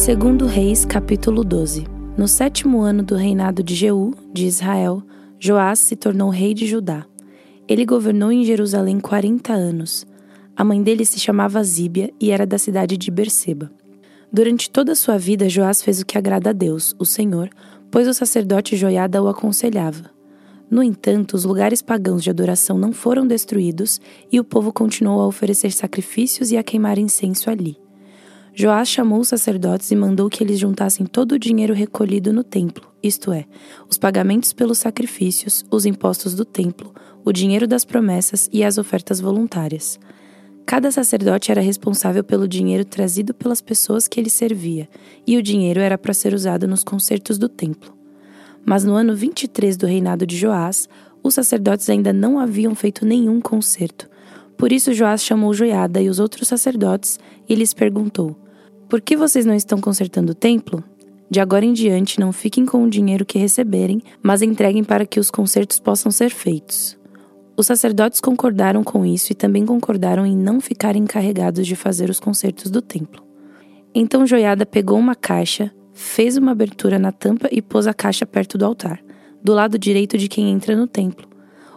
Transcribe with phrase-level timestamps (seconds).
[0.00, 1.84] Segundo Reis, capítulo 12.
[2.16, 5.02] No sétimo ano do reinado de Jeú, de Israel,
[5.38, 7.04] Joás se tornou rei de Judá.
[7.68, 10.06] Ele governou em Jerusalém quarenta anos.
[10.56, 13.70] A mãe dele se chamava Zíbia e era da cidade de Berseba.
[14.32, 17.50] Durante toda a sua vida, Joás fez o que agrada a Deus, o Senhor,
[17.90, 20.10] pois o sacerdote Joiada o aconselhava.
[20.70, 24.00] No entanto, os lugares pagãos de adoração não foram destruídos
[24.32, 27.76] e o povo continuou a oferecer sacrifícios e a queimar incenso ali.
[28.60, 32.92] Joás chamou os sacerdotes e mandou que eles juntassem todo o dinheiro recolhido no templo,
[33.02, 33.46] isto é,
[33.88, 36.92] os pagamentos pelos sacrifícios, os impostos do templo,
[37.24, 39.98] o dinheiro das promessas e as ofertas voluntárias.
[40.66, 44.90] Cada sacerdote era responsável pelo dinheiro trazido pelas pessoas que ele servia,
[45.26, 47.94] e o dinheiro era para ser usado nos concertos do templo.
[48.62, 50.86] Mas no ano 23 do reinado de Joás,
[51.22, 54.06] os sacerdotes ainda não haviam feito nenhum concerto.
[54.58, 57.18] Por isso Joás chamou Joiada e os outros sacerdotes
[57.48, 58.36] e lhes perguntou:
[58.90, 60.82] Por que vocês não estão consertando o templo?
[61.30, 65.20] De agora em diante, não fiquem com o dinheiro que receberem, mas entreguem para que
[65.20, 66.98] os concertos possam ser feitos.
[67.56, 72.18] Os sacerdotes concordaram com isso e também concordaram em não ficarem encarregados de fazer os
[72.18, 73.22] concertos do templo.
[73.94, 78.58] Então Joiada pegou uma caixa, fez uma abertura na tampa e pôs a caixa perto
[78.58, 79.00] do altar,
[79.40, 81.28] do lado direito de quem entra no templo.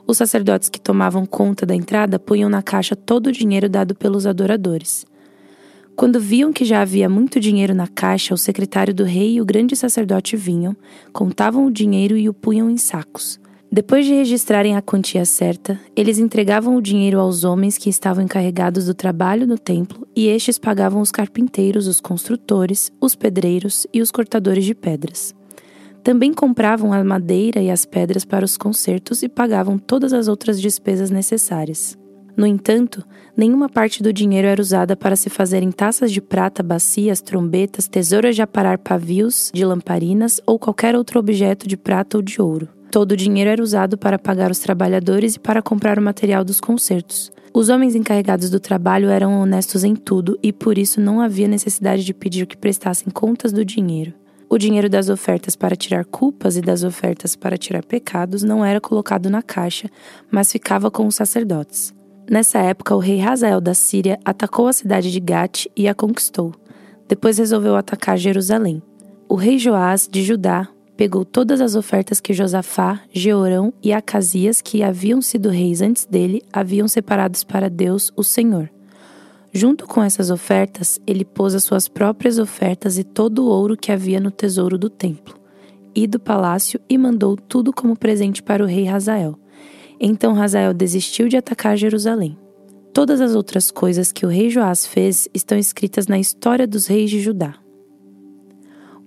[0.08, 4.25] Os sacerdotes que tomavam conta da entrada punham na caixa todo o dinheiro dado pelos
[4.25, 5.06] adoradores.
[5.95, 9.45] Quando viam que já havia muito dinheiro na caixa, o secretário do rei e o
[9.45, 10.75] grande sacerdote vinham,
[11.11, 13.39] contavam o dinheiro e o punham em sacos.
[13.72, 18.85] Depois de registrarem a quantia certa, eles entregavam o dinheiro aos homens que estavam encarregados
[18.85, 24.11] do trabalho no templo e estes pagavam os carpinteiros, os construtores, os pedreiros e os
[24.11, 25.33] cortadores de pedras.
[26.03, 30.59] Também compravam a madeira e as pedras para os concertos e pagavam todas as outras
[30.61, 31.97] despesas necessárias.
[32.35, 33.05] No entanto,
[33.37, 38.35] nenhuma parte do dinheiro era usada para se fazerem taças de prata, bacias, trombetas, tesouras
[38.35, 42.67] de aparar pavios, de lamparinas ou qualquer outro objeto de prata ou de ouro.
[42.89, 46.59] Todo o dinheiro era usado para pagar os trabalhadores e para comprar o material dos
[46.59, 47.31] concertos.
[47.53, 52.03] Os homens encarregados do trabalho eram honestos em tudo e por isso não havia necessidade
[52.03, 54.13] de pedir que prestassem contas do dinheiro.
[54.49, 58.81] O dinheiro das ofertas para tirar culpas e das ofertas para tirar pecados não era
[58.81, 59.89] colocado na caixa,
[60.31, 61.93] mas ficava com os sacerdotes.
[62.29, 66.53] Nessa época, o rei Hazael da Síria atacou a cidade de Gate e a conquistou.
[67.07, 68.81] Depois resolveu atacar Jerusalém.
[69.28, 74.84] O rei Joás de Judá pegou todas as ofertas que Josafá, Jeorão e Acasias, que
[74.84, 78.69] haviam sido reis antes dele, haviam separados para Deus, o Senhor.
[79.51, 83.91] Junto com essas ofertas, ele pôs as suas próprias ofertas e todo o ouro que
[83.91, 85.35] havia no tesouro do templo
[85.95, 89.38] e do palácio e mandou tudo como presente para o rei Hazael.
[90.06, 92.38] Então Hazael desistiu de atacar Jerusalém.
[92.94, 97.09] Todas as outras coisas que o rei Joás fez estão escritas na história dos reis
[97.09, 97.56] de Judá.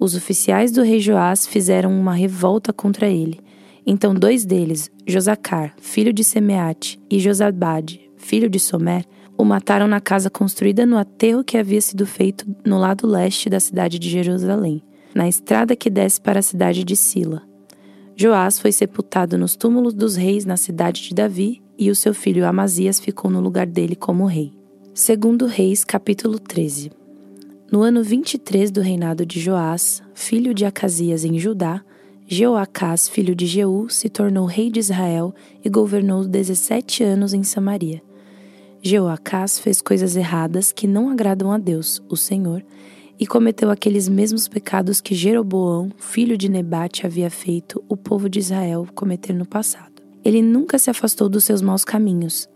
[0.00, 3.40] Os oficiais do rei Joás fizeram uma revolta contra ele.
[3.86, 9.04] Então dois deles, Josacar, filho de Semeate, e Josabade, filho de Somer,
[9.36, 13.60] o mataram na casa construída no aterro que havia sido feito no lado leste da
[13.60, 14.82] cidade de Jerusalém,
[15.14, 17.45] na estrada que desce para a cidade de Sila.
[18.18, 22.46] Joás foi sepultado nos túmulos dos reis na cidade de Davi, e o seu filho
[22.46, 24.54] Amazias ficou no lugar dele como rei.
[24.94, 26.90] Segundo Reis, capítulo 13.
[27.70, 31.84] No ano 23 do reinado de Joás, filho de Acasias em Judá,
[32.26, 38.02] Jeoacás, filho de Jeú, se tornou rei de Israel e governou 17 anos em Samaria.
[38.80, 42.64] Jeoacás fez coisas erradas que não agradam a Deus, o Senhor,
[43.18, 48.38] e cometeu aqueles mesmos pecados que Jeroboão, filho de Nebate, havia feito o povo de
[48.38, 50.02] Israel cometer no passado.
[50.24, 52.48] Ele nunca se afastou dos seus maus caminhos,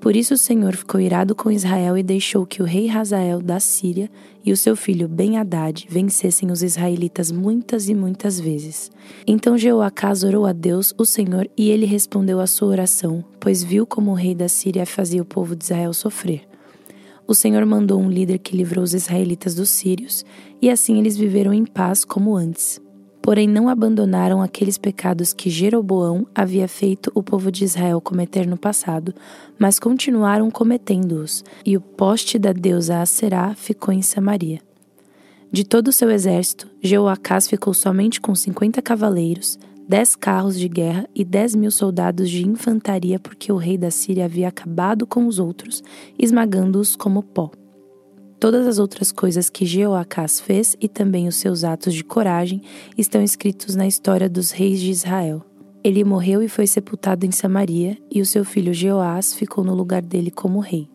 [0.00, 3.58] por isso o Senhor ficou irado com Israel e deixou que o rei Hazael da
[3.58, 4.08] Síria
[4.44, 8.92] e o seu filho Ben-Hadad vencessem os israelitas muitas e muitas vezes.
[9.26, 13.84] Então Jeoacás orou a Deus, o Senhor, e ele respondeu à sua oração, pois viu
[13.84, 16.47] como o rei da Síria fazia o povo de Israel sofrer.
[17.28, 20.24] O Senhor mandou um líder que livrou os israelitas dos sírios,
[20.60, 22.80] e assim eles viveram em paz como antes
[23.28, 28.56] porém não abandonaram aqueles pecados que Jeroboão havia feito o povo de Israel cometer no
[28.56, 29.14] passado,
[29.58, 34.60] mas continuaram cometendo-os, e o poste da deusa Aserá ficou em Samaria.
[35.52, 39.58] De todo o seu exército, Jeoacás ficou somente com cinquenta cavaleiros,
[39.88, 44.26] dez carros de guerra e dez mil soldados de infantaria, porque o rei da Síria
[44.26, 45.82] havia acabado com os outros,
[46.18, 47.50] esmagando-os como pó.
[48.38, 52.60] Todas as outras coisas que Jeoacás fez e também os seus atos de coragem
[52.96, 55.42] estão escritos na história dos reis de Israel.
[55.82, 60.02] Ele morreu e foi sepultado em Samaria, e o seu filho Jeoás ficou no lugar
[60.02, 60.88] dele como rei.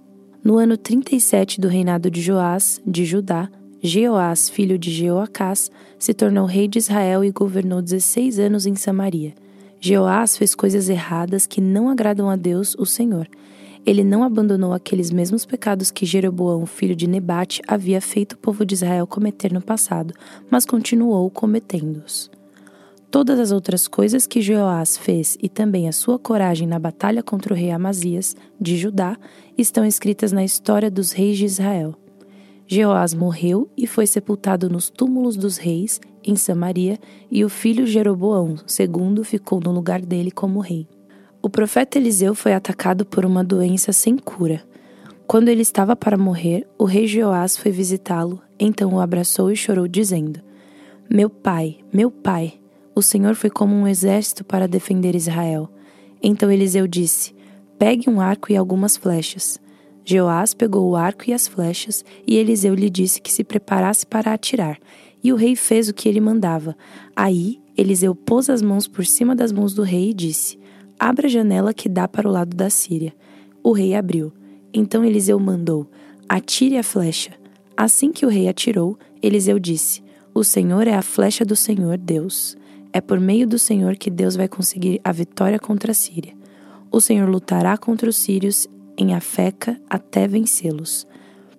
[0.44, 3.50] No ano 37 do reinado de Joás, de Judá,
[3.86, 5.70] Jeoás, filho de Jeoacás,
[6.00, 9.34] se tornou rei de Israel e governou 16 anos em Samaria.
[9.78, 13.28] Jeoás fez coisas erradas que não agradam a Deus, o Senhor.
[13.86, 18.66] Ele não abandonou aqueles mesmos pecados que Jeroboão, filho de Nebate, havia feito o povo
[18.66, 20.14] de Israel cometer no passado,
[20.50, 22.32] mas continuou cometendo-os.
[23.12, 27.54] Todas as outras coisas que Jeoás fez e também a sua coragem na batalha contra
[27.54, 29.18] o rei Amazias, de Judá,
[29.58, 31.98] estão escritas na história dos reis de Israel.
[32.74, 36.98] Jeoás morreu e foi sepultado nos túmulos dos reis, em Samaria,
[37.30, 40.88] e o filho Jeroboão, segundo, ficou no lugar dele como rei.
[41.40, 44.64] O profeta Eliseu foi atacado por uma doença sem cura.
[45.28, 49.88] Quando ele estava para morrer, o rei Jeoás foi visitá-lo, então o abraçou e chorou,
[49.88, 50.40] dizendo:
[51.08, 52.54] Meu pai, meu pai,
[52.96, 55.70] o Senhor foi como um exército para defender Israel.
[56.24, 57.36] Então Eliseu disse:
[57.78, 59.62] Pegue um arco e algumas flechas.
[60.06, 64.34] Jeoás pegou o arco e as flechas, e Eliseu lhe disse que se preparasse para
[64.34, 64.78] atirar.
[65.24, 66.76] E o rei fez o que ele mandava.
[67.16, 70.60] Aí Eliseu pôs as mãos por cima das mãos do rei e disse:
[71.00, 73.14] Abra a janela que dá para o lado da Síria.
[73.64, 74.34] O rei abriu.
[74.74, 75.90] Então Eliseu mandou:
[76.28, 77.32] Atire a flecha.
[77.76, 80.04] Assim que o rei atirou, Eliseu disse:
[80.34, 82.58] O Senhor é a flecha do Senhor Deus.
[82.92, 86.34] É por meio do Senhor que Deus vai conseguir a vitória contra a Síria.
[86.92, 88.68] O Senhor lutará contra os sírios
[88.98, 91.08] em Afeca até vencê-los.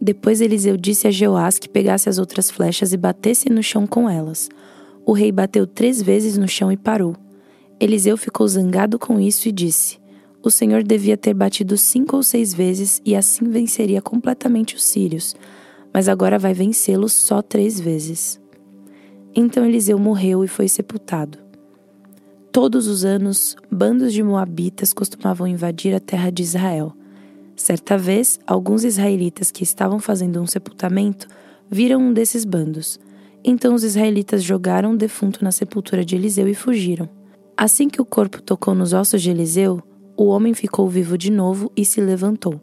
[0.01, 4.09] Depois Eliseu disse a Jeoás que pegasse as outras flechas e batesse no chão com
[4.09, 4.49] elas.
[5.07, 7.17] O rei bateu três vezes no chão e parou.
[7.81, 9.99] Eliseu ficou zangado com isso e disse:
[10.43, 15.35] O Senhor devia ter batido cinco ou seis vezes e assim venceria completamente os sírios,
[15.93, 18.41] mas agora vai vencê-los só três vezes.
[19.35, 21.39] Então Eliseu morreu e foi sepultado.
[22.53, 26.95] Todos os anos, bandos de moabitas costumavam invadir a terra de Israel.
[27.57, 31.29] Certa vez, alguns israelitas que estavam fazendo um sepultamento
[31.71, 32.99] viram um desses bandos.
[33.45, 37.09] Então os israelitas jogaram o defunto na sepultura de Eliseu e fugiram.
[37.57, 39.81] Assim que o corpo tocou nos ossos de Eliseu,
[40.17, 42.61] o homem ficou vivo de novo e se levantou.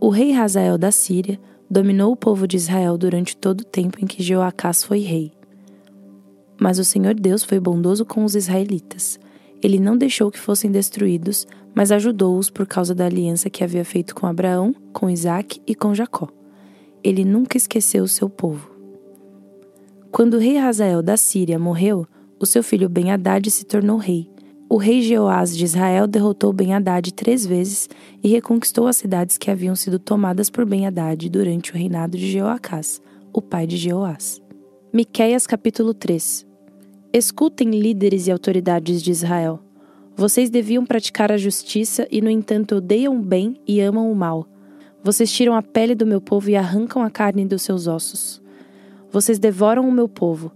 [0.00, 4.06] O rei Razael da Síria dominou o povo de Israel durante todo o tempo em
[4.06, 5.32] que Jeoacás foi rei.
[6.60, 9.18] Mas o Senhor Deus foi bondoso com os israelitas.
[9.62, 14.14] Ele não deixou que fossem destruídos, mas ajudou-os por causa da aliança que havia feito
[14.14, 16.28] com Abraão, com Isaac e com Jacó.
[17.02, 18.70] Ele nunca esqueceu o seu povo.
[20.10, 22.06] Quando o rei Hazael da Síria morreu,
[22.38, 24.30] o seu filho Ben-Hadad se tornou rei.
[24.68, 27.88] O rei Jeoás de Israel derrotou Ben-Hadad três vezes
[28.22, 33.02] e reconquistou as cidades que haviam sido tomadas por Ben-Hadad durante o reinado de Jeoacás,
[33.32, 34.40] o pai de Jeoás.
[34.92, 36.46] Miqueias capítulo 3
[37.12, 39.60] Escutem líderes e autoridades de Israel.
[40.16, 44.46] Vocês deviam praticar a justiça e, no entanto, odeiam o bem e amam o mal.
[45.02, 48.40] Vocês tiram a pele do meu povo e arrancam a carne dos seus ossos.
[49.10, 50.52] Vocês devoram o meu povo,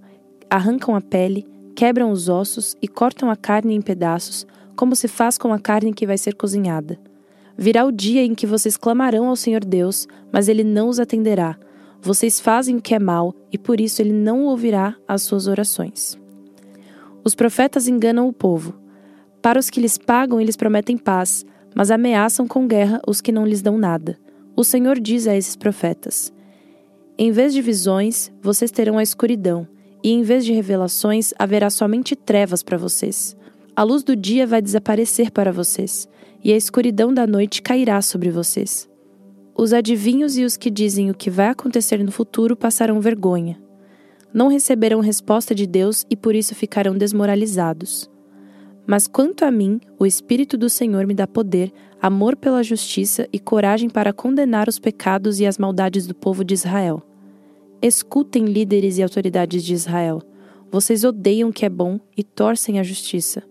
[0.48, 4.46] arrancam a pele, quebram os ossos e cortam a carne em pedaços,
[4.76, 6.98] como se faz com a carne que vai ser cozinhada.
[7.56, 11.58] Virá o dia em que vocês clamarão ao Senhor Deus, mas ele não os atenderá.
[12.00, 16.16] Vocês fazem o que é mal e por isso ele não ouvirá as suas orações.
[17.24, 18.74] Os profetas enganam o povo.
[19.40, 21.44] Para os que lhes pagam, eles prometem paz,
[21.74, 24.18] mas ameaçam com guerra os que não lhes dão nada.
[24.56, 26.32] O Senhor diz a esses profetas:
[27.16, 29.66] Em vez de visões, vocês terão a escuridão,
[30.02, 33.36] e em vez de revelações, haverá somente trevas para vocês.
[33.76, 36.08] A luz do dia vai desaparecer para vocês,
[36.42, 38.88] e a escuridão da noite cairá sobre vocês.
[39.56, 43.60] Os adivinhos e os que dizem o que vai acontecer no futuro passarão vergonha.
[44.32, 48.08] Não receberão resposta de Deus e por isso ficarão desmoralizados.
[48.90, 53.38] Mas quanto a mim, o Espírito do Senhor me dá poder, amor pela justiça e
[53.38, 57.02] coragem para condenar os pecados e as maldades do povo de Israel.
[57.82, 60.22] Escutem, líderes e autoridades de Israel.
[60.70, 63.42] Vocês odeiam o que é bom e torcem a justiça.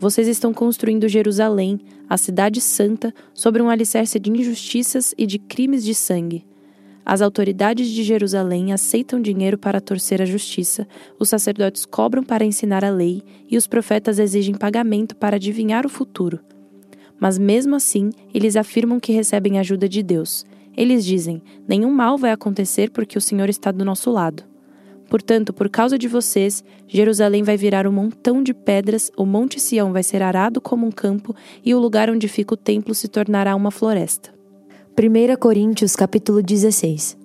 [0.00, 5.84] Vocês estão construindo Jerusalém, a cidade santa, sobre um alicerce de injustiças e de crimes
[5.84, 6.44] de sangue.
[7.08, 10.88] As autoridades de Jerusalém aceitam dinheiro para torcer a justiça,
[11.20, 15.88] os sacerdotes cobram para ensinar a lei e os profetas exigem pagamento para adivinhar o
[15.88, 16.40] futuro.
[17.20, 20.44] Mas mesmo assim, eles afirmam que recebem ajuda de Deus.
[20.76, 24.42] Eles dizem: nenhum mal vai acontecer porque o Senhor está do nosso lado.
[25.08, 29.92] Portanto, por causa de vocês, Jerusalém vai virar um montão de pedras, o Monte Sião
[29.92, 33.54] vai ser arado como um campo e o lugar onde fica o templo se tornará
[33.54, 34.35] uma floresta.
[34.98, 37.18] 1 Coríntios capítulo 16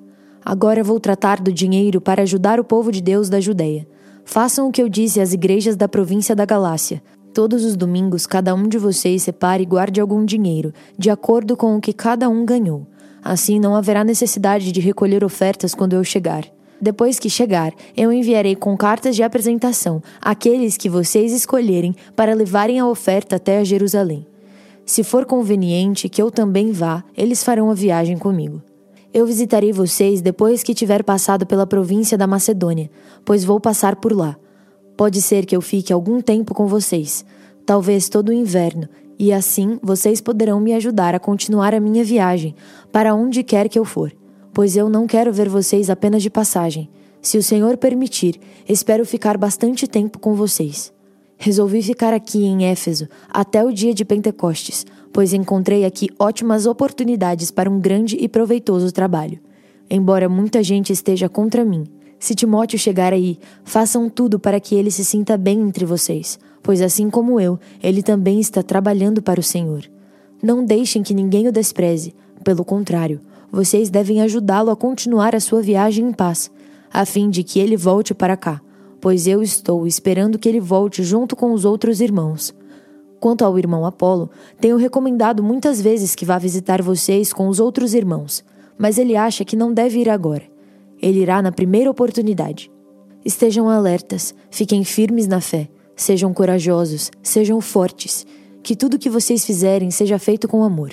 [0.43, 3.87] Agora vou tratar do dinheiro para ajudar o povo de Deus da Judéia.
[4.25, 7.01] Façam o que eu disse às igrejas da província da Galácia.
[7.33, 11.77] Todos os domingos, cada um de vocês separe e guarde algum dinheiro, de acordo com
[11.77, 12.85] o que cada um ganhou.
[13.23, 16.43] Assim não haverá necessidade de recolher ofertas quando eu chegar.
[16.81, 22.81] Depois que chegar, eu enviarei com cartas de apresentação aqueles que vocês escolherem para levarem
[22.81, 24.27] a oferta até a Jerusalém.
[24.85, 28.61] Se for conveniente que eu também vá, eles farão a viagem comigo.
[29.13, 32.89] Eu visitarei vocês depois que tiver passado pela província da Macedônia,
[33.25, 34.37] pois vou passar por lá.
[34.97, 37.25] Pode ser que eu fique algum tempo com vocês,
[37.65, 38.87] talvez todo o inverno,
[39.19, 42.55] e assim vocês poderão me ajudar a continuar a minha viagem
[42.91, 44.13] para onde quer que eu for
[44.53, 46.89] pois eu não quero ver vocês apenas de passagem.
[47.21, 50.91] Se o Senhor permitir, espero ficar bastante tempo com vocês.
[51.43, 57.49] Resolvi ficar aqui em Éfeso até o dia de Pentecostes, pois encontrei aqui ótimas oportunidades
[57.49, 59.39] para um grande e proveitoso trabalho.
[59.89, 61.85] Embora muita gente esteja contra mim,
[62.19, 66.79] se Timóteo chegar aí, façam tudo para que ele se sinta bem entre vocês, pois
[66.79, 69.89] assim como eu, ele também está trabalhando para o Senhor.
[70.43, 73.19] Não deixem que ninguém o despreze, pelo contrário,
[73.51, 76.51] vocês devem ajudá-lo a continuar a sua viagem em paz,
[76.93, 78.61] a fim de que ele volte para cá,
[79.01, 82.53] pois eu estou esperando que ele volte junto com os outros irmãos.
[83.19, 84.29] Quanto ao irmão Apolo,
[84.59, 88.43] tenho recomendado muitas vezes que vá visitar vocês com os outros irmãos,
[88.77, 90.43] mas ele acha que não deve ir agora.
[91.01, 92.71] Ele irá na primeira oportunidade.
[93.25, 98.25] Estejam alertas, fiquem firmes na fé, sejam corajosos, sejam fortes,
[98.63, 100.91] que tudo que vocês fizerem seja feito com amor.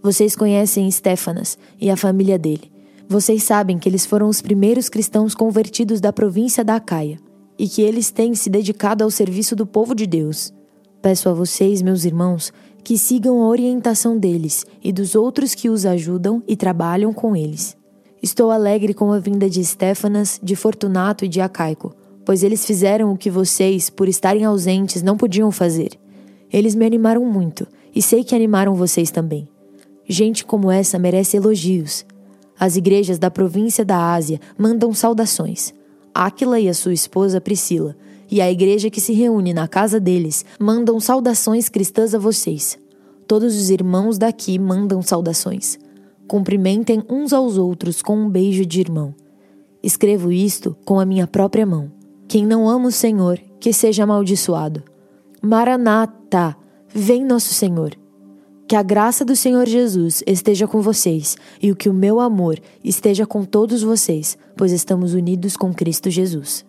[0.00, 2.70] Vocês conhecem Stefanas e a família dele.
[3.08, 7.18] Vocês sabem que eles foram os primeiros cristãos convertidos da província da Acaia
[7.58, 10.52] e que eles têm se dedicado ao serviço do povo de Deus.
[11.02, 12.52] Peço a vocês, meus irmãos,
[12.84, 17.76] que sigam a orientação deles e dos outros que os ajudam e trabalham com eles.
[18.22, 23.12] Estou alegre com a vinda de Stefanas, de Fortunato e de Acaico, pois eles fizeram
[23.12, 25.90] o que vocês, por estarem ausentes, não podiam fazer.
[26.52, 29.48] Eles me animaram muito e sei que animaram vocês também.
[30.08, 32.04] Gente como essa merece elogios.
[32.58, 35.72] As igrejas da província da Ásia mandam saudações.
[36.14, 37.96] Áquila e a sua esposa Priscila,
[38.30, 42.78] e a igreja que se reúne na casa deles, mandam saudações cristãs a vocês.
[43.26, 45.78] Todos os irmãos daqui mandam saudações.
[46.26, 49.14] Cumprimentem uns aos outros com um beijo de irmão.
[49.82, 51.90] Escrevo isto com a minha própria mão.
[52.26, 54.82] Quem não ama o Senhor, que seja amaldiçoado.
[55.40, 56.56] Maranata,
[56.94, 57.96] vem nosso Senhor.
[58.68, 62.60] Que a graça do Senhor Jesus esteja com vocês e o que o meu amor
[62.84, 66.67] esteja com todos vocês, pois estamos unidos com Cristo Jesus.